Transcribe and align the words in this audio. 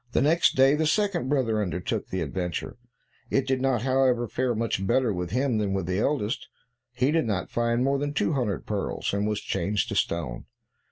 Next 0.15 0.55
day, 0.55 0.73
the 0.73 0.87
second 0.87 1.29
brother 1.29 1.61
undertook 1.61 2.07
the 2.07 2.21
adventure; 2.21 2.75
it 3.29 3.45
did 3.45 3.61
not, 3.61 3.83
however, 3.83 4.27
fare 4.27 4.55
much 4.55 4.83
better 4.87 5.13
with 5.13 5.29
him 5.29 5.59
than 5.59 5.73
with 5.73 5.85
the 5.85 5.99
eldest; 5.99 6.47
he 6.91 7.11
did 7.11 7.25
not 7.25 7.51
find 7.51 7.83
more 7.83 7.99
than 7.99 8.11
two 8.11 8.33
hundred 8.33 8.65
pearls, 8.65 9.13
and 9.13 9.27
was 9.27 9.41
changed 9.41 9.89
to 9.89 9.95
stone. 9.95 10.45